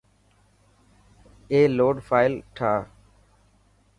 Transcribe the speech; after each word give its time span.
اي 1.51 1.59
لڊ 1.77 1.95
فائل 2.07 2.33
ٺاهه. 2.55 2.81